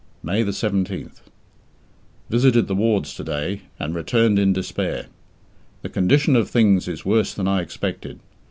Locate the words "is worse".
6.87-7.35